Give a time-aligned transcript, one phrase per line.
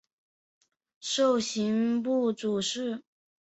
[0.99, 3.03] 授刑部主事。